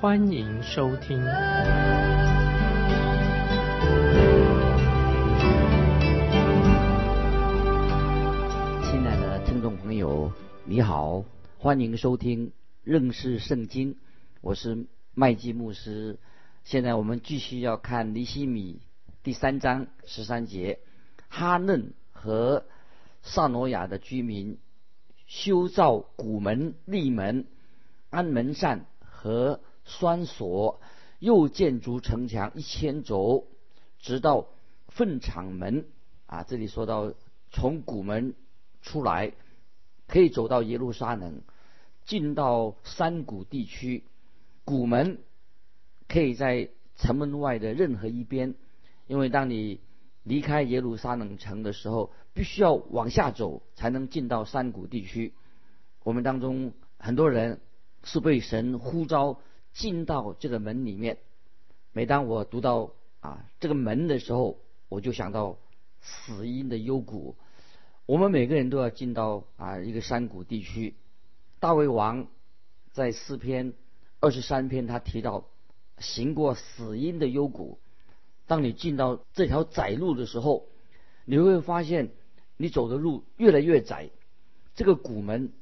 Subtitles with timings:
[0.00, 1.18] 欢迎收听。
[1.18, 1.26] 亲
[9.06, 10.32] 爱的听众朋友，
[10.64, 11.22] 你好，
[11.58, 12.50] 欢迎收听
[12.82, 13.96] 认识圣经，
[14.40, 16.18] 我是麦基牧师。
[16.64, 18.80] 现在我们继续要看尼西米
[19.22, 20.78] 第三章十三节，
[21.28, 21.92] 哈嫩。
[22.12, 22.64] 和
[23.22, 24.58] 萨诺亚的居民
[25.26, 27.46] 修造古门、立门、
[28.10, 29.60] 安门扇和
[29.98, 30.80] 栓锁，
[31.18, 33.46] 又建筑城墙一千轴，
[33.98, 34.46] 直到
[34.88, 35.86] 粪场门。
[36.26, 37.12] 啊，这里说到
[37.50, 38.34] 从古门
[38.82, 39.32] 出来，
[40.06, 41.42] 可以走到耶路撒冷，
[42.04, 44.04] 进到山谷地区。
[44.64, 45.18] 古门
[46.08, 48.54] 可以在城门外的任何一边，
[49.06, 49.80] 因为当你。
[50.22, 55.32] 离开耶路撒冷城的时候，必须要往下走，才能进到山谷地区。
[56.04, 57.58] 我们当中很多人
[58.04, 59.40] 是被神呼召
[59.72, 61.18] 进到这个门里面。
[61.92, 65.58] 每当我读到啊这个门的时候，我就想到
[66.00, 67.36] 死因的幽谷。
[68.06, 70.94] 我们每个人都要进到啊一个山谷地区。
[71.58, 72.26] 大卫王
[72.92, 73.72] 在四篇
[74.18, 75.46] 二十三篇，他提到
[75.98, 77.78] 行过死因的幽谷。
[78.46, 80.66] 当你进到这条窄路的时候，
[81.24, 82.10] 你会发现
[82.56, 84.10] 你走的路越来越窄。
[84.74, 85.52] 这个古门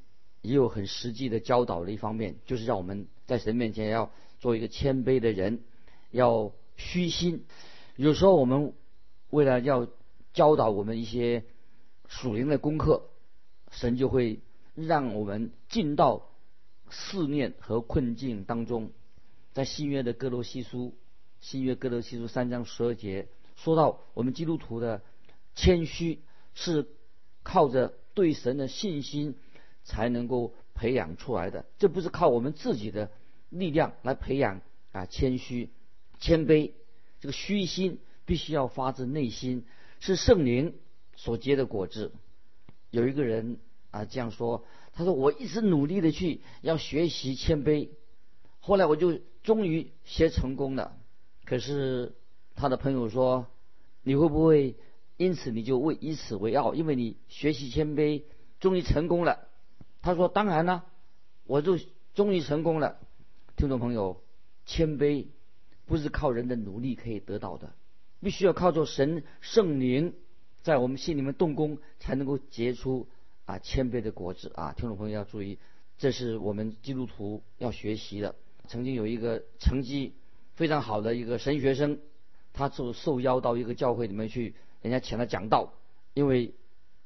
[0.41, 5.61] 也有很实际的教导的一方面，就是让我们在神面前要做一个谦卑的人，
[6.11, 7.45] 要虚心。
[7.95, 8.73] 有时候我们
[9.31, 9.87] 为了要
[10.33, 11.45] 教导我们一些
[12.09, 13.11] 属灵的功课，
[13.71, 14.41] 神就会
[14.75, 16.31] 让我们进到
[16.89, 18.91] 试炼和困境当中。
[19.53, 20.97] 在新约的哥罗西书。
[21.41, 25.03] 新约哥罗西书三章十二节说到，我们基督徒的
[25.55, 26.21] 谦虚
[26.53, 26.89] 是
[27.45, 29.37] 靠着对神的信心
[29.85, 33.11] 才能够培养出来的，这不是靠我们自己的
[33.51, 34.61] 力量来培养
[34.93, 35.71] 啊谦虚、
[36.21, 36.71] 谦卑。
[37.19, 39.65] 这个虚心必须要发自内心，
[39.99, 40.75] 是圣灵
[41.17, 42.13] 所结的果子。
[42.93, 43.59] 有一个人
[43.91, 47.89] 啊这样说，他说：“我一直努力的去要学习谦卑，
[48.61, 50.97] 后来我就终于学成功了。”
[51.45, 52.15] 可是
[52.55, 53.49] 他的朋友说
[54.05, 54.77] ：“你会不会
[55.17, 56.75] 因此你就为以此为傲？
[56.75, 58.23] 因为你学习谦卑，
[58.61, 59.48] 终于成功了。”
[60.09, 60.87] 他说：“当然了，
[61.45, 61.79] 我就
[62.15, 62.99] 终于成功了。”
[63.57, 64.23] 听众朋友，
[64.65, 65.27] 谦卑
[65.85, 67.75] 不是靠人的努力可以得到的，
[68.21, 70.15] 必须要靠着神圣灵
[70.63, 73.07] 在我们心里面动工，才能够结出
[73.45, 74.73] 啊谦卑的果子啊！
[74.73, 75.59] 听众朋友要注意，
[75.99, 78.35] 这是我们基督徒要学习的。
[78.67, 80.15] 曾经有一个成绩。
[80.55, 82.01] 非常好的一个神学生，
[82.55, 85.75] 他就受邀到一个教会里面去，人家请他讲道，
[86.15, 86.55] 因为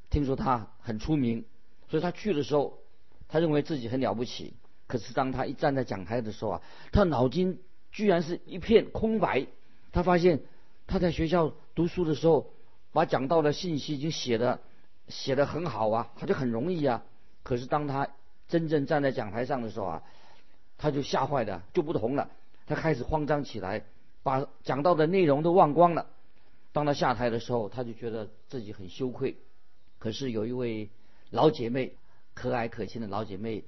[0.09, 1.45] 听说他很出名，
[1.91, 2.79] 所以他去的时候，
[3.33, 4.53] 他认为自己很了不起。
[4.87, 6.63] 可是当他一站在讲台的时候啊，
[6.93, 7.61] 他脑筋
[7.91, 9.47] 居然是一片空白。
[9.91, 10.41] 他发现
[10.87, 12.53] 他在学校读书的时候，
[12.93, 14.61] 把讲到的信息已经写的
[15.09, 17.03] 写的很好啊，他就很容易啊。
[17.43, 18.09] 可是当他
[18.49, 20.03] 真正站在讲台上的时候啊，
[20.77, 22.31] 他就吓坏了，就不同了。
[22.67, 23.87] 他开始慌张起来，
[24.23, 26.07] 把讲到的内容都忘光了。
[26.73, 29.39] 当他下台的时候，他就觉得自己很羞愧。
[29.99, 30.91] 可是有一位
[31.31, 31.97] 老姐妹，
[32.35, 33.65] 可蔼可亲的老姐妹，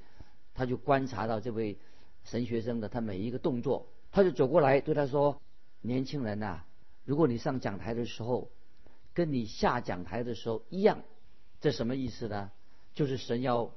[0.55, 1.79] 她就观察到这位
[2.25, 5.41] 神学生的他每一个动作，他就走过来对他说
[5.83, 6.61] ：“年轻人呐，
[7.05, 8.51] 如果你上讲台的时候，
[9.13, 11.03] 跟你下讲台的时候一样，
[11.61, 12.51] 这什么意思呢？
[12.95, 13.73] 就是神要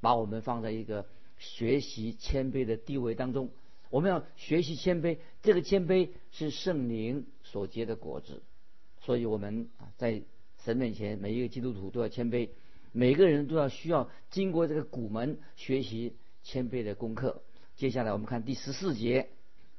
[0.00, 1.06] 把我们放在一个
[1.38, 3.50] 学习谦卑的地位当中。”
[3.90, 8.40] 我们要学习谦卑，这个谦卑是圣灵所结的果子，
[9.02, 10.22] 所以我们啊在
[10.64, 12.48] 神面前，每一个基督徒都要谦卑，
[12.92, 17.42] 每个人都要需要经过这个古门学习谦卑的功课。
[17.74, 19.30] 接下来我们看第十四节，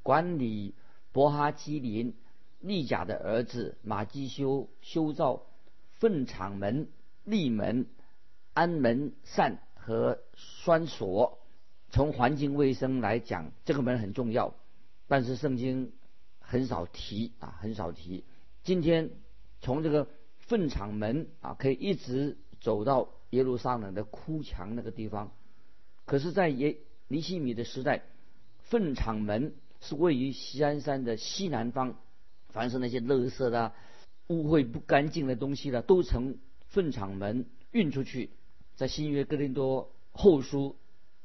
[0.02, 0.74] 管理
[1.12, 2.16] 伯哈基林
[2.60, 5.44] 利甲的儿子马基修修造
[5.92, 6.90] 粪场门、
[7.24, 7.86] 立门、
[8.54, 11.40] 安门扇和栓锁。
[11.92, 14.56] 从环境卫生来讲，这个门很重要，
[15.08, 15.94] 但是圣经
[16.40, 18.24] 很少提啊，很少提。
[18.64, 19.12] 今天
[19.62, 20.08] 从这个
[20.40, 25.32] 粪场门啊，可以一直走到耶路撒冷的哭墙那个地方。
[26.06, 26.78] 可是，在耶
[27.10, 28.04] 尼西米的时代，
[28.62, 31.96] 粪场门是位于西安山的西南方。
[32.48, 33.74] 凡是那些垃圾的、
[34.28, 36.38] 污秽不干净的东西呢，都从
[36.68, 38.30] 粪场门运出去。
[38.76, 40.76] 在新约哥林多后书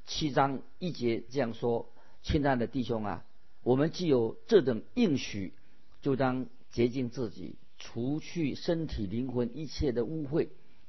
[0.07, 1.91] 七章一节这样说
[2.23, 3.25] ：“亲爱的弟兄啊，
[3.63, 5.53] 我们既有这等应许，
[6.01, 10.49] 就当洁净自己，除去身体灵魂一切的污秽，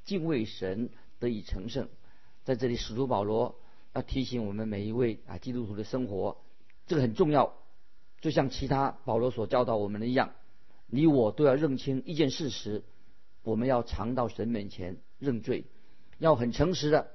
[0.10, 0.90] 敬畏神，
[1.20, 1.88] 得以成圣。”
[2.44, 3.60] 在这里，使徒保罗
[3.94, 6.38] 要提醒我们每一位啊基督徒的生活，
[6.88, 7.54] 这个很重要。
[8.20, 10.34] 就像其他保罗所教导我们的一样，
[10.88, 12.82] 你我都要认清一件事实：
[13.44, 15.66] 我们要常到神面前认罪，
[16.18, 17.12] 要很诚实的。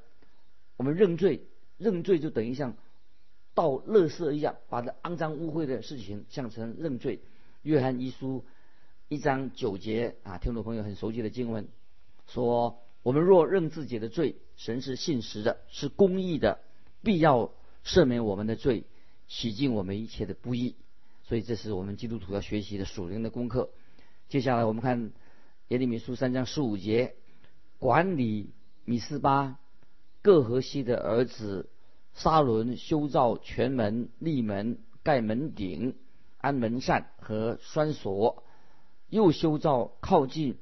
[0.76, 1.42] 我们认罪，
[1.78, 2.76] 认罪就等于像
[3.54, 7.20] 倒垃圾一样，把这肮脏污秽的事情向神认罪。
[7.62, 8.44] 约翰一书
[9.08, 11.66] 一章九节啊，听众朋友很熟悉的经文
[12.26, 16.58] 说：我们若认自己的罪，神是信实的，是公义的，
[17.02, 17.52] 必要
[17.84, 18.84] 赦免我们的罪，
[19.28, 20.76] 洗净我们一切的不义。
[21.22, 23.70] 所以这是我们基督徒要学习的属灵的功课。
[24.28, 25.12] 接下来我们看
[25.68, 27.14] 耶利米书三章十五节，
[27.78, 28.50] 管理
[28.84, 29.58] 米斯巴
[30.22, 31.68] 各河西的儿子
[32.14, 35.96] 沙伦修造全门、立门、盖门顶、
[36.38, 38.42] 安门扇和栓锁，
[39.08, 40.56] 又修造靠近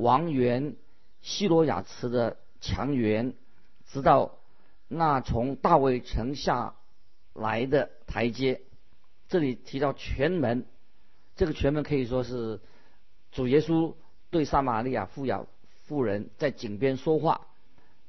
[0.00, 0.76] 王园
[1.20, 3.34] 希罗亚池的墙垣，
[3.86, 4.38] 直到
[4.88, 6.74] 那从大卫城下
[7.34, 8.62] 来的台阶。
[9.28, 10.64] 这里提到全门，
[11.36, 12.60] 这个全门可以说是
[13.30, 13.94] 主耶稣
[14.30, 15.46] 对撒玛利亚富养
[15.84, 17.46] 妇人在井边说话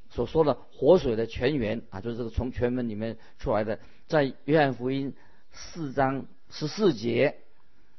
[0.09, 3.79] 所说的活水的泉源啊，就是这个从全门里面出来的。
[4.07, 5.13] 在约翰福音
[5.51, 7.38] 四章十四节，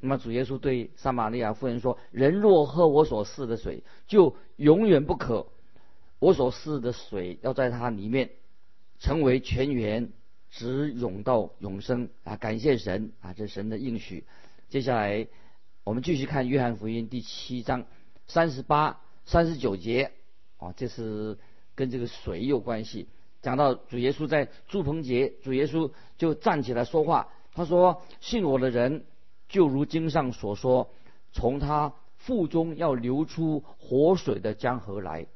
[0.02, 5.46] 那么主耶稣对撒玛利亚妇人说：“人若喝我所赐的水，就永远不渴；
[6.18, 8.28] 我所赐的水要在它里面
[8.98, 10.12] 成为泉源。”
[10.54, 12.36] 直涌到永生啊！
[12.36, 14.26] 感谢神啊，这神的应许。
[14.68, 15.26] 接下来
[15.82, 17.86] 我们继续看约翰福音第七章
[18.26, 20.12] 三十八、三十九节
[20.58, 21.38] 啊，这是
[21.74, 23.08] 跟这个水有关系。
[23.40, 29.06] 讲到主耶稣在祝棚节，主耶稣就站起来说话，他说：“信我的人，
[29.52, 30.88] 就如经上所说，
[31.32, 35.26] 从他腹中要流出活水的江河来。”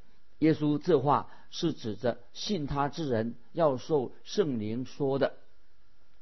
[0.41, 5.35] 耶稣这话是指着信他之人要受圣灵说的。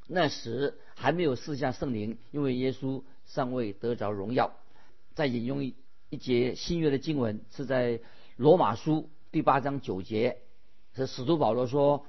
[0.08, 4.52] 那时还没有赐下圣灵，因为耶稣尚未得着荣耀。
[5.14, 5.76] 再引用一
[6.10, 8.00] 一节新约的经文，是在
[8.36, 10.38] 罗马书第八章九节，
[10.94, 12.06] 是使徒保罗说：“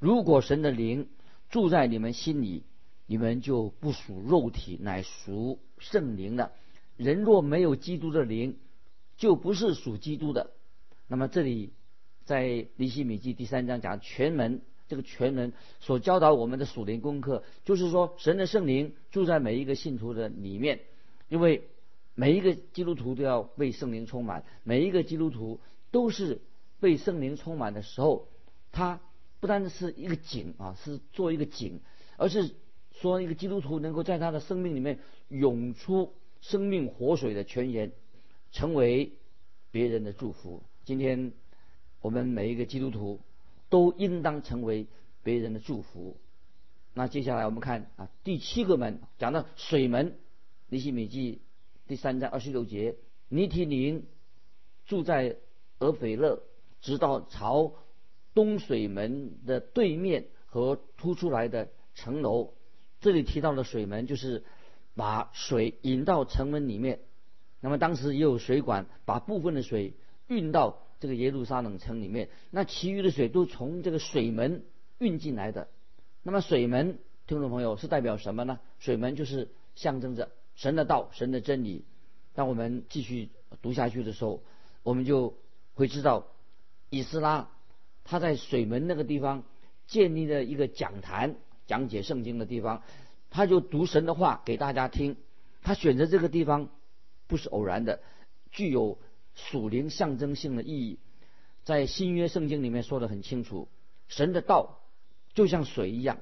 [0.00, 1.08] 如果神的灵
[1.48, 2.64] 住在你们心里，
[3.08, 6.52] 你们就不属肉体，乃属圣灵的。
[6.98, 8.58] 人若没有基督的灵，
[9.16, 10.50] 就不是属基督的。”
[11.08, 11.72] 那么这里，
[12.26, 20.80] 在尼西米记第三章讲全门，这个全门所教导我们的属灵功课，就是说神的圣灵住在每一个信徒的里面，
[21.30, 21.62] 因为
[22.14, 26.42] 每一个基督徒都要被圣灵充满，每一个基督徒都是
[26.78, 28.28] 被圣灵充满的时候，
[28.70, 29.00] 他
[29.40, 31.80] 不单是一个井啊，是做一个井，
[32.18, 32.54] 而是
[33.00, 34.98] 说一个基督徒能够在他的生命里面
[35.28, 37.92] 涌出生命活水的泉源，
[38.50, 39.12] 成为
[39.70, 40.62] 别人的祝福。
[40.84, 41.32] 今天
[42.00, 43.20] 我们每一个基督徒
[43.68, 44.86] 都应当成为
[45.22, 46.16] 别人的祝福。
[46.92, 50.18] 那接下来我们看啊，第七个门讲到水门，
[50.68, 51.40] 尼西米记
[51.86, 52.96] 第三章二十六节，
[53.28, 54.06] 尼提宁
[54.86, 55.36] 住在
[55.78, 56.42] 俄斐勒，
[56.80, 57.74] 直到朝
[58.34, 62.54] 东水门的对面和凸出来的城楼。
[63.00, 64.44] 这里提到的水门就是
[64.94, 67.00] 把水引到城门里面。
[67.60, 69.94] 那么当时也有水管，把部分的水。
[70.30, 74.62] 运到这个耶路撒冷城里面，那其余的水都从这个水门
[74.98, 75.68] 运进来的。
[76.22, 78.60] 那么水门，听众朋友是代表什么呢？
[78.78, 81.86] 水门就是象征着神的道、神的真理。
[82.34, 83.30] 当我们继续
[83.62, 84.42] 读下去的时候，
[84.82, 85.32] 我们就
[85.72, 86.26] 会知道，
[86.90, 87.48] 以斯拉
[88.04, 89.44] 他在水门那个地方
[89.86, 91.36] 建立了一个讲坛，
[91.68, 92.82] 讲解圣经的地方，
[93.30, 95.14] 他就读神的话给大家听。
[95.62, 96.68] 他选择这个地方
[97.28, 98.00] 不是偶然的，
[98.50, 98.98] 具有。
[99.52, 100.98] 属灵象征性的意义，
[101.62, 103.68] 在新约圣经里面说的很清楚，
[104.08, 104.80] 神的道
[105.32, 106.18] 就像水一样，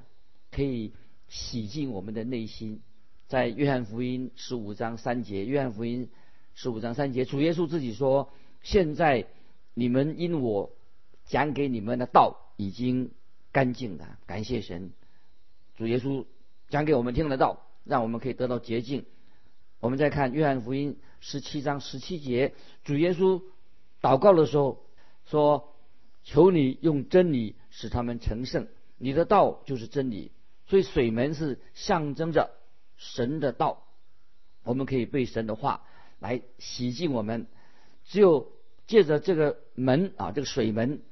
[0.51, 0.93] 可以
[1.27, 2.83] 洗净我们的内心。
[3.27, 6.11] 在约翰福音十五章三节，约翰福音
[6.55, 9.27] 十五章三节，主耶稣自己说：“现在
[9.73, 10.73] 你们因我
[11.25, 13.13] 讲给你们的道已经
[13.51, 14.91] 干净了。”感谢神，
[15.77, 16.25] 主耶稣
[16.69, 19.05] 讲给我们听的道，让我们可以得到洁净。
[19.79, 23.43] 我们再看约翰福音十七章十七节，主耶稣
[24.01, 24.85] 祷告的时候
[25.27, 25.75] 说
[26.25, 30.33] ：“求你用真理使他们成圣，你的道就是真理。”
[30.67, 32.51] 所以水门是象征着
[32.97, 33.85] 神的道，
[34.65, 35.85] 我们可以被神的话
[36.19, 37.47] 来洗净我们。
[38.05, 38.51] 只有
[38.87, 41.03] 借着这个门啊，这个水门，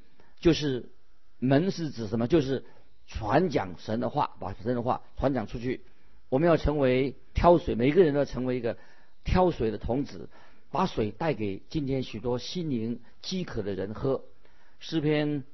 [0.40, 0.90] 就是
[1.38, 2.26] 门是指什么？
[2.26, 2.64] 就是
[3.06, 5.82] 传讲神的话，把神的话传讲出去。
[6.28, 8.76] 我们要成为挑水，每个人都成为一个
[9.25, 10.28] 挑水的童子，
[10.70, 14.25] 把水带给今天许多心灵饥渴的人喝。
[14.80, 15.44] 诗篇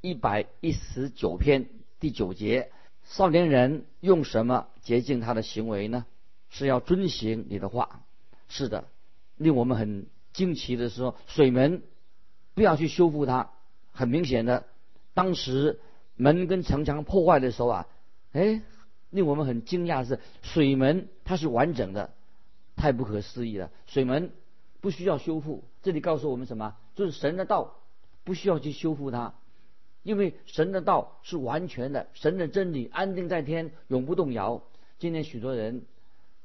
[0.00, 1.68] 一百一十九篇
[2.00, 2.70] 第九节：
[3.04, 6.06] 少年人用什么洁净他的行为呢？
[6.48, 8.02] 是要遵行你的话。
[8.48, 8.84] 是的，
[9.36, 11.82] 令我们很惊奇的是说，水门
[12.54, 13.50] 不要去修复它。
[13.92, 14.64] 很明显的，
[15.12, 15.80] 当时
[16.16, 17.86] 门跟城墙破坏的时候啊，
[18.32, 18.62] 哎。
[19.12, 22.14] 令我们很惊讶是，水门它是完整的，
[22.76, 23.70] 太不可思议了。
[23.86, 24.32] 水门
[24.80, 26.76] 不需要修复，这里告诉我们什么？
[26.94, 27.74] 就是神的道
[28.24, 29.34] 不需要去修复它，
[30.02, 34.62] 因为神的道是完全的，神的真理安定在天，永不动摇。
[34.98, 35.82] 今天许多人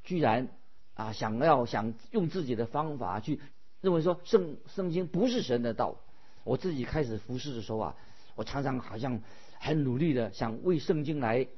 [0.04, 0.48] 居然
[0.92, 3.40] 啊想要想用自己的方法去
[3.80, 5.96] 认为说圣圣经不是神的道。
[6.44, 7.96] 我自己开始服侍的时候啊，
[8.34, 9.22] 我常常好像
[9.58, 11.48] 很努力的想为圣经来。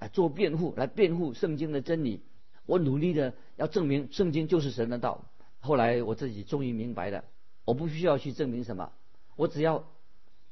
[0.00, 2.20] 来做辩护，来辩护圣经的真理。
[2.66, 5.24] 我努力的要证明圣经就是神的道。
[5.58, 7.24] 后来我自己终于明白了，
[7.64, 8.92] 我不需要去证明什么，
[9.34, 9.88] 我只要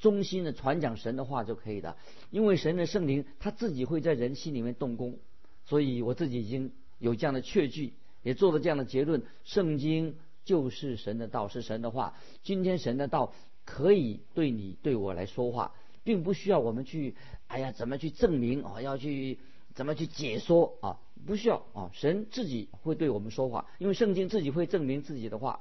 [0.01, 1.97] 衷心的传讲神的话就可以了。
[2.33, 5.17] 因为神的圣灵他自己会在人心里面动工，
[5.65, 7.93] 所以我自己已经有这样的确据，
[8.25, 12.15] 也做了这样的结论：圣经就是神的道，是神的话。
[12.43, 13.33] 今天神的道
[13.65, 15.73] 可以对你对我来说话。
[16.07, 17.17] 并不需要我们去，
[17.49, 18.81] 哎呀，怎么去证明啊？
[18.81, 19.41] 要去
[19.75, 21.01] 怎么去解说啊？
[21.27, 21.91] 不需要啊！
[21.93, 25.61] 神自己会对我们说话，因为圣经自己会证明自己的话。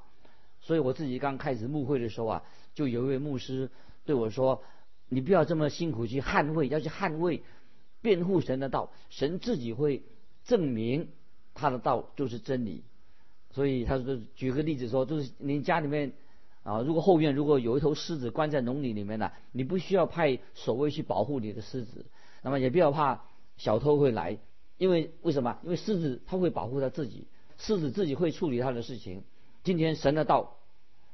[0.62, 2.44] 所以我自己刚开始牧会的时候啊，
[2.76, 3.72] 就有一位牧师
[4.06, 4.62] 对我说
[5.10, 7.42] ：“你不要这么辛苦去捍卫，要去捍卫、
[8.02, 10.04] 辩护神的道，神自己会
[10.44, 11.10] 证明
[11.56, 12.84] 他的道就是真理。”
[13.50, 16.14] 所以他说，举个例子说，就是您家里面。
[16.66, 22.06] 啊，如果后院如果有一头狮子关在笼里里面呢，你不需要派守卫去保护你的狮子，
[22.42, 23.22] 那么也不要怕
[23.56, 24.40] 小偷会来，
[24.80, 25.60] 因为为什么？
[25.64, 27.28] 因为狮子它会保护它自己，
[27.60, 29.22] 狮子自己会处理它的事情。
[29.64, 30.56] 今天神的道，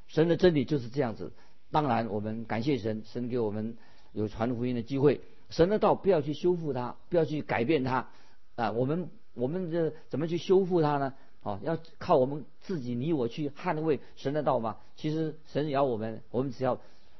[0.07, 1.33] 神的真理就是这样子。
[1.69, 3.75] 当然，我们感谢神，神给我们
[4.13, 5.19] 有传福音的机会。
[5.49, 8.07] 神的道不要去修复它，不要去改变它
[8.55, 8.71] 啊。
[8.71, 11.13] 我们我们这怎么去修复它呢？
[11.43, 14.77] 哦，要靠我们自己，你我去捍卫神的道吗？
[14.95, 16.79] 其实神要我们，我们只要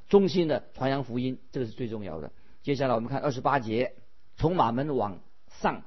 [0.10, 2.32] 忠心的传扬福音，这个是最重要的。
[2.62, 3.96] 接下来我们看二十八节，
[4.38, 5.82] 从马门往上，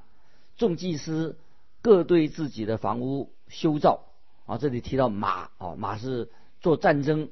[0.57, 1.37] 众祭司
[1.81, 4.01] 各对自己的房屋修造。
[4.45, 7.29] 啊，这里提到马，啊，马是做战争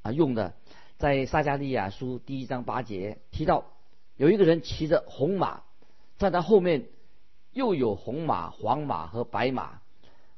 [0.00, 0.54] 啊用的。
[0.96, 3.66] 在撒加利亚书第一章八节提到，
[4.16, 5.64] 有一个人骑着红马，
[6.16, 6.86] 在他后面
[7.52, 9.82] 又有红马、黄马和白马。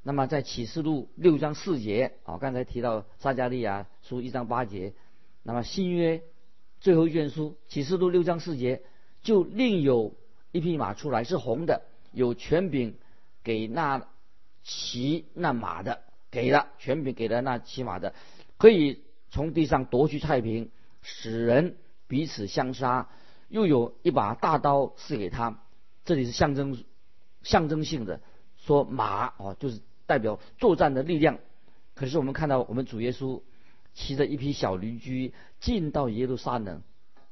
[0.08, 4.94] 那么在启示录六章四节啊，刚才提到撒加利亚书一章八节，
[5.42, 6.22] 那么新约
[6.80, 8.80] 最后一卷书启示录六章四节
[9.20, 10.14] 就另有
[10.50, 12.96] 一匹马出来，是红的，有权柄
[13.44, 14.08] 给那
[14.62, 16.00] 骑那马的，
[16.30, 18.14] 给了权柄给了那骑马的，
[18.56, 20.70] 可以从地上夺去太平，
[21.02, 23.10] 使人彼此相杀，
[23.50, 25.62] 又有一把大刀赐给他，
[26.06, 26.82] 这里是象征
[27.42, 28.22] 象征性的
[28.56, 29.82] 说马哦，就是。
[30.08, 31.38] 代表作战的力量，
[31.94, 33.42] 可是我们看到我们主耶稣
[33.92, 36.80] 骑着一匹小驴驹进到耶路撒冷，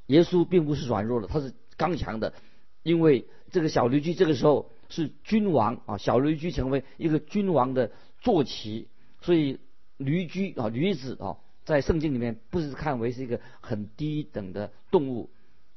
[0.09, 2.35] 耶稣并不是软弱的，他是刚强的，
[2.83, 7.91] 因为这个小驴驹这个时候是君王啊，小驴驹成为一个君王的
[8.21, 8.89] 坐骑，
[9.23, 9.59] 所以
[9.97, 15.31] 驴驹啊驴子啊在圣经里面不是看为是一个很低等的动物，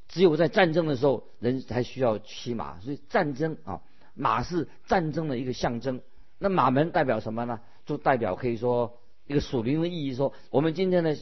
[0.10, 3.82] 只有在战争的时候人才需要骑马，所以战争啊
[4.16, 6.02] 马是战争的一个象征。
[6.40, 7.60] 那马门代表什么呢？
[7.86, 11.18] 就代表可以说一个属灵的意义，说我们今天的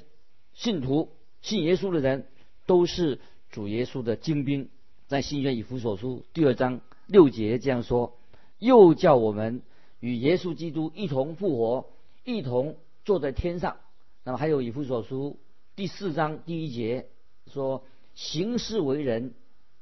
[0.54, 1.10] 信徒
[1.42, 2.28] 信耶稣的人
[2.66, 3.20] 都是
[3.50, 4.70] 主耶稣的精兵。
[5.08, 8.18] 在新约以弗所书第二章六节这样说：
[8.60, 9.62] 又叫我们
[10.00, 11.90] 与耶稣基督一同复活，
[12.26, 13.78] 一同坐在天上。
[14.24, 15.40] 那么还有以弗所书
[15.78, 17.08] 第四章第一节
[17.46, 17.84] 说：
[18.16, 19.34] 行事为人，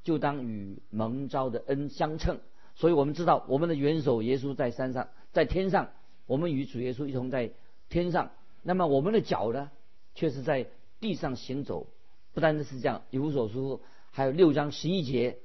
[0.03, 2.39] 就当与蒙召的恩相称。
[2.75, 5.89] 所以我们知道，我们的元首耶稣在山上，在天上，
[6.27, 7.51] 我们与主耶稣一同在
[7.89, 8.31] 天上。
[8.63, 9.69] 那么我们的脚呢，
[10.13, 10.67] 却是在
[11.01, 11.87] 地上行走。
[12.33, 15.39] 不单单是这样，以弗所书还有六章十一节，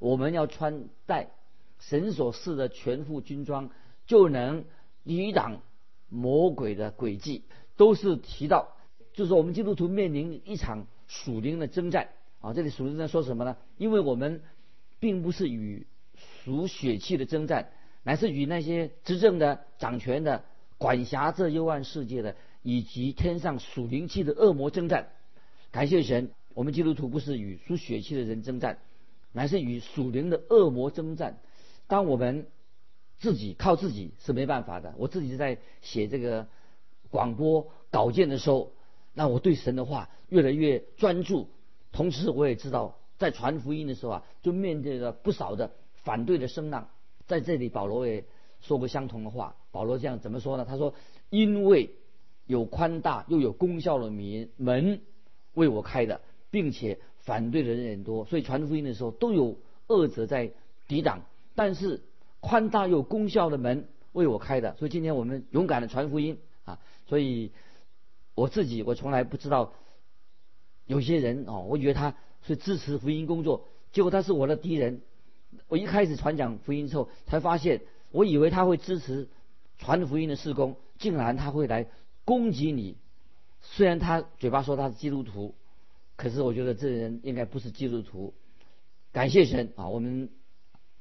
[0.00, 1.30] 我们要穿戴
[1.78, 3.70] 神所赐的全副军装，
[4.04, 4.64] 就能
[5.04, 5.62] 抵挡
[6.08, 7.44] 魔鬼的诡计。
[7.76, 8.74] 都是提到，
[9.12, 12.08] 就是我们基督徒面临一场属灵的征战
[12.40, 12.52] 啊。
[12.52, 13.56] 这里属灵在说什么呢？
[13.76, 14.42] 因为我们
[14.98, 15.86] 并不是与
[16.42, 17.70] 属血气的征战，
[18.06, 20.44] 乃是与那些执政的、掌权的、
[20.78, 25.08] 管辖这幽暗世界的，以及天上属灵气的恶魔征战。
[25.72, 28.78] 感谢神，我们基督徒不是与属血气的人征战，
[29.32, 31.40] 乃是与属灵的恶魔征战。
[31.88, 32.46] 当我们
[33.18, 34.94] 自己靠自己是没办法的。
[34.98, 36.46] 我自己在写这个
[37.10, 38.72] 广播稿件的时候，
[39.14, 41.48] 那我对神的话越来越专注。
[41.90, 45.72] 同时，我也知道在传福音的时候啊，就面对着不少的
[46.04, 46.88] 反对的声浪。
[47.26, 48.24] 在这里，保罗也
[48.60, 49.56] 说过相同的话。
[49.70, 50.64] 保罗这样怎么说呢？
[50.64, 50.94] 他说
[51.30, 51.90] ：“因为
[52.46, 55.00] 有宽大又有功效的民门
[55.54, 60.52] 为我开的，并且反对的人很多，所以传福音的时候都有恶者在
[60.88, 61.22] 抵挡。
[61.54, 62.02] 但是。”
[62.38, 66.78] 宽大又功效的门为我开的，所以今天我们勇敢的传福音啊！
[67.08, 67.50] 所以
[68.36, 69.72] 我自己我从来不知道
[70.84, 75.00] 有些人哦，我以为他是支持福音工作，结果他是我的敌人。
[75.68, 79.28] 我一开始传讲福音之后，才发现我以为他会支持
[79.78, 81.86] 传福音的事工，竟然他会来
[82.24, 82.96] 攻击你。
[83.62, 85.54] 虽然他嘴巴说他是基督徒，
[86.16, 88.34] 可是我觉得这人应该不是基督徒。
[89.12, 90.28] 感谢神啊，我们。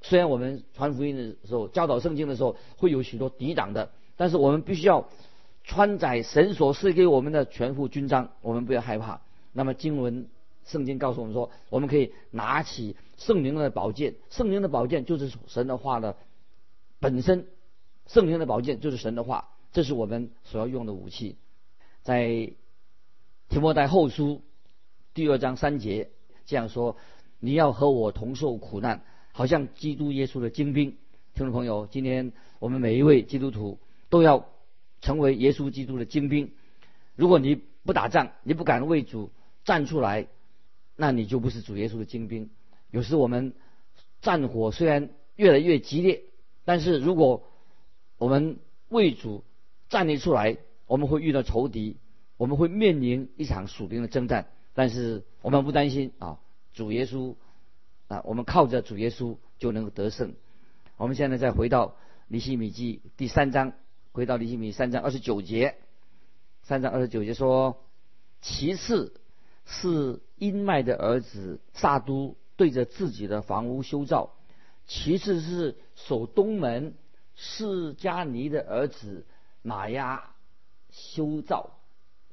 [0.01, 5.09] 虽然我们传福音的时候、教导圣经的时候会有许多抵挡的，但是我们必须要
[5.63, 9.21] 穿载神所赐给我们的全副军装，我们不要害怕。
[9.51, 10.27] 那么经文
[10.65, 16.17] 圣经告诉我们说，我们可以拿起圣灵的宝剑，圣灵的宝剑就是神的话的
[16.99, 17.47] 本身，
[18.07, 21.37] 圣灵的宝剑就是神的话，这是我们所要用的武器。
[22.01, 22.51] 在
[23.47, 24.41] 提摩太后书
[25.13, 26.09] 第二章三节
[26.45, 26.97] 这样说
[27.39, 30.97] ：“你要和我同受苦难。”好像基督耶稣的精兵，
[31.33, 33.79] 听众朋友，今天我们每一位基督徒
[34.09, 34.47] 都要
[35.01, 36.53] 成为耶稣基督的精兵。
[37.15, 39.31] 如果你不打仗，你不敢为主
[39.65, 40.27] 站出来，
[40.95, 42.49] 那你就不是主耶稣的精兵。
[42.91, 43.53] 有时我们
[44.21, 46.23] 战火虽然越来越激烈，
[46.63, 47.43] 但是如果
[48.17, 49.43] 我们为主
[49.89, 51.97] 站立出来，我们会遇到仇敌，
[52.37, 54.47] 我们会面临一场属灵的征战。
[54.73, 56.39] 但是我们不担心啊，
[56.73, 57.35] 主耶稣。
[58.07, 60.35] 啊，我们靠着主耶稣就能够得胜。
[60.95, 61.87] 我们现在再回到
[62.27, 63.73] 《尼西米记》第三章，
[64.11, 65.73] 回到《尼西米》三章二十九节。
[66.61, 67.83] 三章二十九节说
[68.41, 69.19] ：“其次
[69.65, 74.31] 是阴麦的儿子撒都对着自己的房屋修造；
[74.87, 76.93] 其次是守东门
[77.35, 79.25] 释迦尼的儿子
[79.61, 80.31] 玛亚
[80.91, 81.71] 修造。”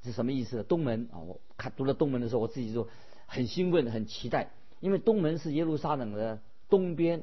[0.04, 0.64] 是什么意思？
[0.64, 2.88] 东门啊，我看读了东门的时候，我自己就
[3.26, 4.50] 很兴奋，很期待。
[4.80, 7.22] 因为东门是耶路撒冷的东边，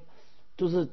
[0.56, 0.88] 就是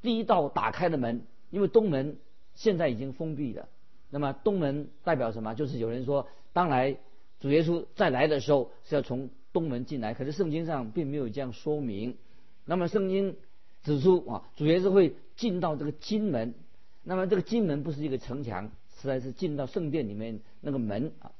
[0.00, 1.26] 第一道打开的门。
[1.50, 2.16] 因为东门
[2.54, 3.68] 现在已经封闭了，
[4.08, 5.54] 那么东门代表什么？
[5.54, 6.96] 就是有人说，当来
[7.40, 12.16] 主耶稣再来的时候是要从东门进来，可是圣经上并没有这样说明。
[12.64, 13.36] 那么圣经
[13.82, 16.54] 指出啊，主耶稣会进到这个金门，
[17.02, 18.70] 那么这个金门不是一个城墙，
[19.00, 21.32] 实在是进到圣殿里面那个门啊。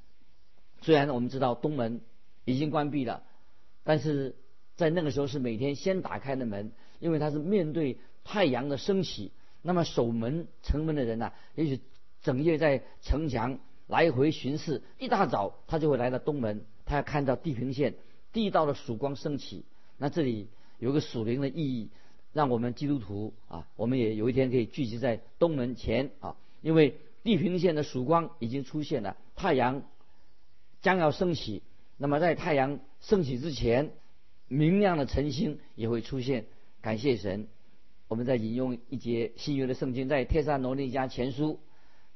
[0.82, 2.00] 虽然我们知道东门
[2.44, 3.22] 已经关闭了，
[3.84, 4.34] 但是。
[4.76, 9.32] 在那个时候是每天先打开的门，因为它是面对太阳的升起。
[9.62, 11.80] 那么守门城门的人呢，也许
[12.20, 17.94] 整夜在城墙来回巡视，一大早他就会来到东门，他要看到地平线
[18.32, 19.64] 地道的曙光升起。
[19.98, 21.90] 那这里有个属灵的意义，
[22.32, 29.82] 让我们基督徒啊，我们也有一天可以聚集在东门前啊，因为地平线的曙光已经出现了，太阳
[30.82, 31.62] 将要升起。
[31.96, 33.92] 那么在太阳升起之前。
[34.48, 36.44] 明亮的晨星也会出现，
[36.80, 37.48] 感谢神。
[38.06, 41.48] 我们在引用一节新约的圣经，在《帖撒罗尼迦前书》，《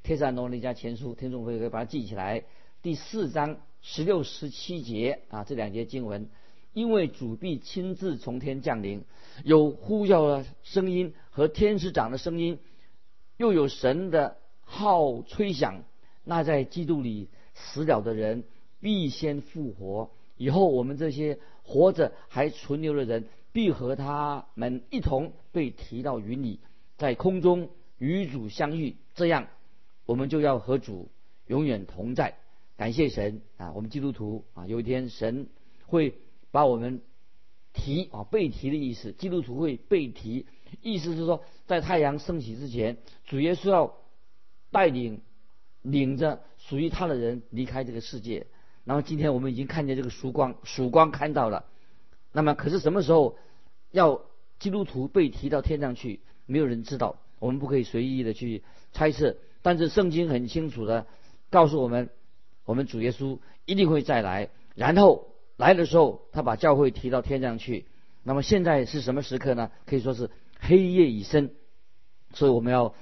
[0.03, 2.45] 帖撒罗尼迦前书》，听众朋友可以把它记起来。
[2.83, 6.29] 第四章十六、十七节啊，这两节经文，
[6.73, 9.05] 因为主必亲自从天降临，
[9.45, 12.59] 有呼叫的声音和天使长的声音，
[13.37, 15.85] 又有神的号吹响，
[16.25, 18.45] 那在基督里死了的人
[18.81, 20.11] 必先复活。
[20.37, 21.39] 以后我们这些。
[21.63, 26.59] 活着还存留的人，必和他们一同被提到云里，
[26.97, 28.97] 在空中与主相遇。
[29.15, 29.47] 这样，
[30.11, 31.09] 我们就要和主
[31.47, 32.35] 永远同在。
[32.77, 33.71] 感谢神啊！
[33.77, 35.47] 我们基督徒啊，有一天神
[35.87, 36.17] 会
[36.51, 37.01] 把我们
[37.73, 40.47] 提啊被提的意思，基督徒会被提，
[40.83, 43.95] 意思是说，在太阳升起之前，主耶稣要
[44.73, 45.21] 带领
[45.81, 48.49] 领着属于他的人离开这个世界。
[48.83, 51.67] 然后今天我们已经看见这个曙光，曙光看到了。
[52.33, 53.39] 那么，可是什么时候
[53.93, 54.23] 要
[54.59, 56.19] 基督徒被提到天上去？
[56.47, 59.37] 没有人知道，我们不可以随意的去猜测。
[59.63, 61.07] 但是圣经很清楚的
[61.51, 62.11] 告诉我们，
[62.65, 64.51] 我们主耶稣一定会再来。
[64.75, 67.87] 然后来的时候，他把教会提到天上去。
[68.23, 69.71] 那么现在是什么时刻呢？
[69.87, 71.51] 可以说是黑夜已深，
[72.33, 72.95] 所以我们要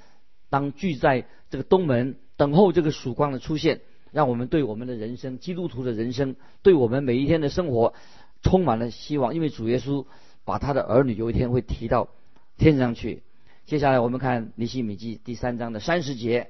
[0.49, 7.93] 当聚在这个东门，等候这个曙光的出现，让我们对我们的人生，基督徒的人生，对我们每一天的生活
[8.41, 9.35] 充满了希望。
[9.35, 10.05] 因为主耶稣
[10.45, 12.09] 把他的儿女有一天会提到
[12.57, 13.23] 天上去。
[13.69, 16.49] 接下来我们看尼西米记第三章的三十节，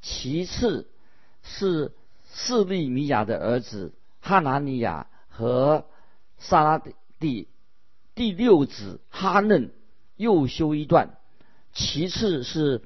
[0.00, 0.88] 其次
[1.42, 1.92] 是
[2.32, 5.84] 示利米亚的儿子哈拿尼亚和
[6.38, 6.82] 萨拉
[7.20, 7.48] 蒂
[8.14, 9.72] 第六子哈嫩。
[10.16, 11.18] 又修一段，
[11.74, 12.80] 其次是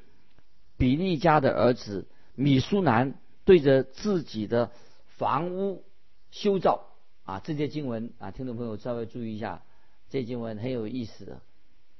[0.76, 3.14] 比利家的儿子米苏南
[3.44, 4.72] 对着自己的
[5.06, 5.84] 房屋
[6.32, 6.88] 修造
[7.22, 9.62] 啊，这些经文啊，听众朋友稍微注意一下，
[10.10, 11.40] 这经文很有意思的。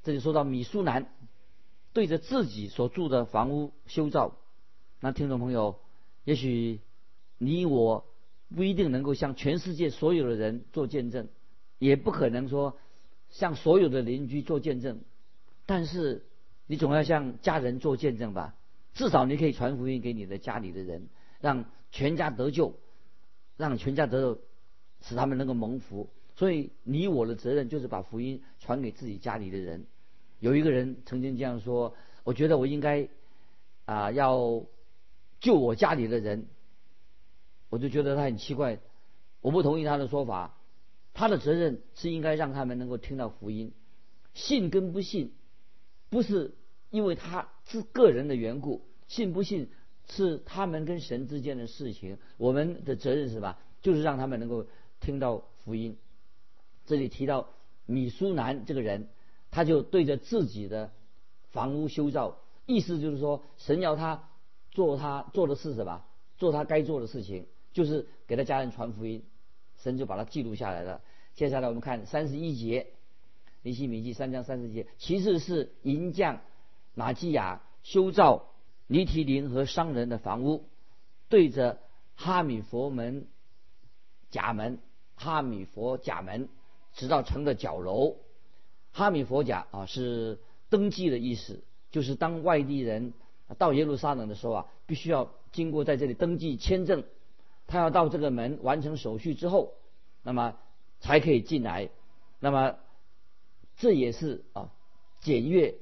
[0.02, 1.06] 这里说到米苏南
[1.98, 4.36] 对着自己所住的房屋修造，
[5.00, 5.80] 那听众朋友，
[6.22, 6.78] 也许
[7.38, 8.06] 你我
[8.54, 11.26] 不一定能够向全世界所有的人做见证，
[11.80, 12.78] 也不可能说
[13.30, 15.00] 向所有的邻居做见证。
[15.66, 16.24] 但是，
[16.68, 18.54] 你总要向家人做见证吧？
[18.94, 21.08] 至少你可以传福音给你的家里的人，
[21.40, 22.74] 让全家得救，
[23.56, 24.40] 让全家得救，
[25.02, 26.10] 使他们能够蒙福。
[26.36, 29.86] 所以，你我的责任就是把福音传给自己家里的人。
[30.40, 33.08] 有一个人曾经这样说：“我觉得我应该
[33.84, 34.64] 啊，要
[35.40, 36.46] 救我家里的人。”
[37.70, 38.80] 我就觉得他很奇怪，
[39.40, 40.56] 我不同意他的说法。
[41.12, 43.72] 他的责任是应该让他们能够听到福音，
[44.32, 45.32] 信跟不信。
[46.10, 46.54] 不是
[46.90, 49.70] 因为他是个人的缘故，信不信
[50.08, 52.18] 是他们跟神之间的事情。
[52.36, 53.58] 我们的责任是吧？
[53.82, 54.66] 就是让他们能够
[55.00, 55.98] 听到福音。
[56.86, 57.50] 这里提到
[57.84, 59.08] 米苏南这个人，
[59.50, 60.90] 他就对着自己的
[61.50, 64.28] 房屋修造，意思就是说，神要他
[64.70, 66.04] 做他做的是什么？
[66.36, 69.24] 做他该做的事情，就是给他家人传福音。
[69.78, 71.00] 神就把它记录下来了。
[71.34, 72.88] 接下来我们看三十一节。
[73.62, 76.40] 尼西米记三章三十节，其次是银匠
[76.94, 78.46] 拿基亚修造
[78.86, 80.64] 尼提林和商人的房屋，
[81.28, 81.80] 对着
[82.14, 83.26] 哈米佛门
[84.30, 84.78] 甲门，
[85.16, 86.48] 哈米佛甲门，
[86.94, 88.16] 直到城的角楼。
[88.92, 93.12] 哈米佛甲啊，是登记的意思，就是当外地人
[93.56, 97.04] 到耶路撒冷的时候啊，必须要经过在这里登记签证，
[97.66, 99.74] 他要到这个门完成手续之后，
[100.22, 100.56] 那么
[101.00, 101.90] 才可以进来。
[102.40, 102.76] 那么
[103.76, 104.70] 这也是啊，
[105.20, 105.76] 检阅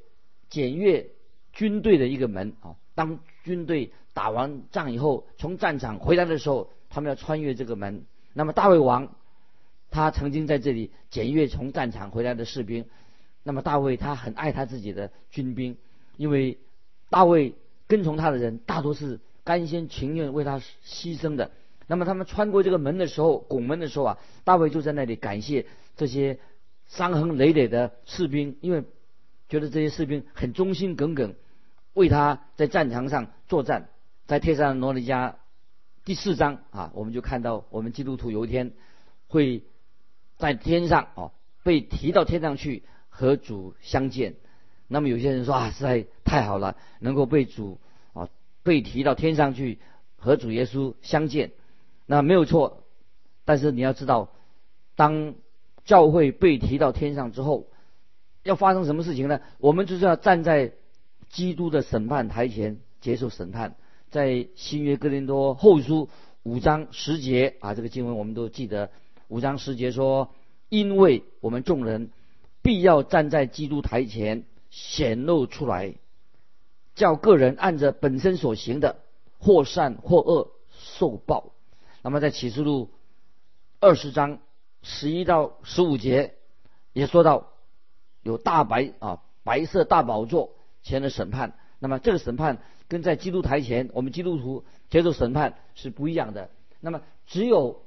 [0.48, 1.10] 检阅
[1.52, 2.76] 军队的一个门啊。
[2.94, 8.06] 当军队打完仗以后，从战场回来的时候，他们要穿越这个门。
[8.32, 9.14] 那么大卫王
[9.96, 12.84] 他曾经在这里检阅从战场回来的士兵。
[13.42, 15.76] 那么大卫他很爱他自己的军兵，
[16.16, 16.58] 因为
[17.10, 17.54] 大卫
[17.86, 21.50] 跟从他的人大多是甘心情愿为他牺牲的。
[21.86, 26.38] 那么他们穿过这个门的时候，拱门的时候啊，大卫就在那里感谢这些。
[26.88, 28.84] 伤痕累累的士兵，因为
[29.48, 31.34] 觉得这些士兵很忠心耿耿，
[31.94, 33.88] 为他在战场上作战。
[34.28, 35.30] 在《天上罗尼迦》
[36.04, 38.70] 第四章啊，我们就看到我们基督徒有一天
[39.26, 39.64] 会
[40.38, 44.34] 在天上哦被提到天上去和主相见。
[44.88, 47.78] 那么有些人说啊，实在太好了，能够被主
[48.12, 48.28] 啊
[48.62, 49.78] 被提到天上去
[50.16, 51.52] 和主耶稣相见，
[52.06, 52.84] 那没有错。
[53.44, 54.30] 但是你要知道，
[54.94, 55.34] 当
[55.84, 57.66] 教会被提到天上之后，
[58.42, 59.40] 要发生什么事情呢？
[59.58, 60.72] 我们就是要站在
[61.30, 63.76] 基督的审判台前接受审判。
[64.10, 66.08] 在新约哥林多后书
[66.44, 68.90] 五章十节啊，这个经文我们都记得。
[69.28, 70.30] 五章十节说
[70.68, 72.10] ：“因为我们众人
[72.62, 75.94] 必要站在基督台前显露出来，
[76.94, 78.98] 叫个人按着本身所行的，
[79.38, 81.52] 或善或恶受报。”
[82.02, 82.90] 那么在启示录
[83.80, 84.38] 二十章。
[84.88, 86.34] 十一到十五节
[86.92, 87.48] 也说到
[88.22, 90.52] 有大白啊白色大宝座
[90.84, 96.50] 前的审判，那么这个审判跟在基督台前我们基督徒接受审判是不一样的。
[96.78, 97.82] 那么只有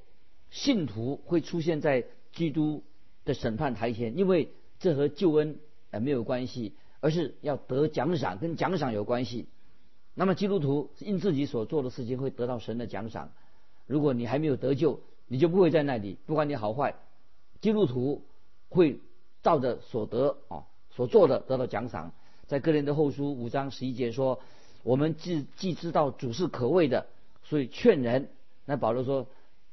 [0.51, 2.83] 信徒会出现在基督
[3.25, 5.59] 的审判台前，因为这和救恩
[5.91, 9.47] 呃没有关系，而是要得奖赏，跟奖赏有关系。
[10.15, 13.31] 那么基督徒因自己所做的事情会得到神的奖赏。
[13.85, 16.95] 如果你还没有得救，你就不会在那里，不管你好坏，
[17.61, 18.23] 基督徒
[18.69, 18.99] 会
[19.41, 22.11] 照着所得啊所做的得到奖赏。
[22.47, 24.39] 在哥林的后书五章十一节说
[24.83, 27.05] ：“我们既既知道主是可畏的，
[27.43, 28.29] 所以劝人。”
[28.65, 29.27] 那保罗说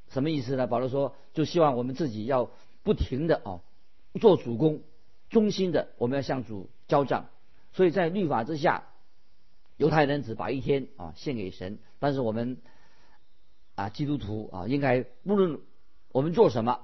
[0.09, 0.66] 什么意思呢？
[0.66, 2.51] 保罗说就希望我们自己要
[2.83, 3.61] 不停的啊
[4.21, 4.83] 做主公，
[5.31, 7.27] 忠心的我们要向主交账。
[7.73, 8.85] 所以在律法之下，
[9.77, 12.59] 犹太人只把一天啊献给神，但是我们。
[13.79, 15.61] 啊，基督徒啊，应该无论
[16.11, 16.81] 我们做什么，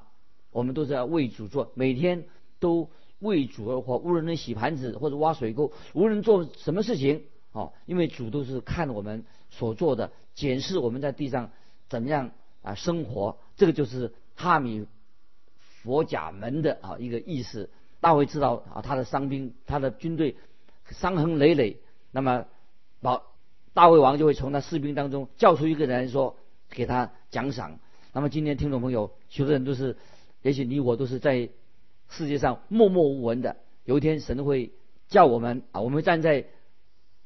[0.50, 2.26] 我们都是要为主做，每天
[2.61, 11.50] 都为主而活，无论能洗盘子或者挖水沟，无论做什么事情，啊，因为主都是看我们所做的，检视我们在地上
[11.88, 12.32] 怎么样
[12.62, 14.87] 啊生活，这个就是哈米
[15.83, 17.70] 佛甲门的啊一个意思。
[18.01, 20.37] 大卫知道啊，他的伤兵，他的军队
[20.90, 21.79] 伤痕累累，
[22.11, 22.46] 那么
[23.01, 23.22] 保
[23.75, 26.37] 大卫王就会从他士兵当中叫出一个人说，
[26.68, 27.79] 给他奖赏。
[28.12, 29.96] 那么今天听众朋友，许多人都是，
[30.42, 31.48] 也许你我都是在
[32.09, 33.57] 世界上默默无闻的。
[33.85, 34.72] 有一天神会
[35.09, 36.46] 叫我们啊，我们站在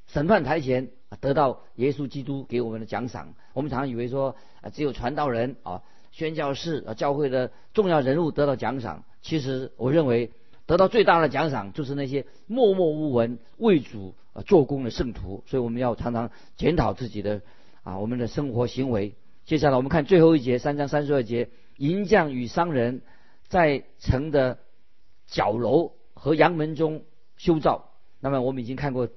[0.06, 3.34] 审判台前，得到耶稣基督给我们的奖赏。
[3.52, 9.04] 我们常常以为说啊，只有传道人啊、宣教士啊、教会的重要人物得到奖赏。
[9.22, 10.30] 其实我认为。
[10.68, 17.40] 得到最大的奖赏就是那些默默无闻为主呃做工的圣徒，所以我们要常常检讨自己的
[17.84, 19.14] 啊我们的生活行为。
[19.44, 23.02] 接下来我们看最后一节三章三十二节，银匠与商人
[23.46, 24.58] 在城的
[25.28, 27.04] 角楼和阳门中
[27.36, 27.92] 修造。
[28.18, 29.08] 那么我们已经看过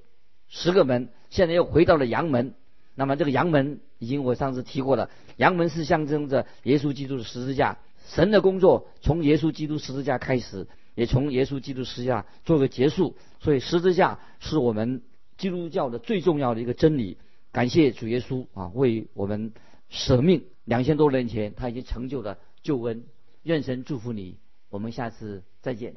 [0.49, 2.53] 十个门，现在又回到了阳门。
[2.95, 10.67] 那么这个阳门已经我上次提过了，阳门是象征着耶稣基督的十字架，神的工作从耶稣基督十字架开始。
[10.95, 15.01] 也从耶稣基督十字架做个结束，所以十字架是我们
[15.37, 17.17] 基督教的最重要的一个真理。
[17.53, 19.53] 感谢主耶稣啊，为我们
[19.87, 23.05] 舍命两千多年前，他已经成就了救恩。
[23.43, 24.35] 愿神祝福你，
[24.69, 25.93] 我们下次再见。